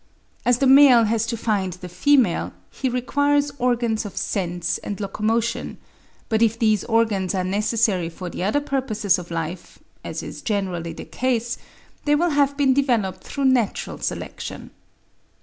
As 0.47 0.57
the 0.57 0.65
male 0.65 1.03
has 1.03 1.27
to 1.27 1.37
find 1.37 1.73
the 1.73 1.87
female, 1.87 2.53
he 2.71 2.89
requires 2.89 3.51
organs 3.59 4.03
of 4.03 4.17
sense 4.17 4.79
and 4.79 4.99
locomotion, 4.99 5.77
but 6.27 6.41
if 6.41 6.57
these 6.57 6.83
organs 6.85 7.35
are 7.35 7.43
necessary 7.43 8.09
for 8.09 8.27
the 8.27 8.41
other 8.43 8.61
purposes 8.61 9.19
of 9.19 9.29
life, 9.29 9.77
as 10.03 10.23
is 10.23 10.41
generally 10.41 10.93
the 10.93 11.05
case, 11.05 11.59
they 12.05 12.15
will 12.15 12.31
have 12.31 12.57
been 12.57 12.73
developed 12.73 13.23
through 13.23 13.45
natural 13.45 13.99
selection. 13.99 14.71